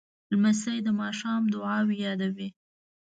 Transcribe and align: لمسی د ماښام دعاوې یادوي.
لمسی 0.31 0.77
د 0.83 0.87
ماښام 1.01 1.41
دعاوې 1.53 1.95
یادوي. 2.05 2.49